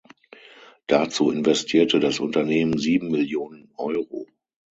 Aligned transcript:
Dazu 0.87 1.29
investierte 1.29 1.99
das 1.99 2.19
Unternehmen 2.19 2.79
sieben 2.79 3.11
Millionen 3.11 3.71
Euro. 3.77 4.25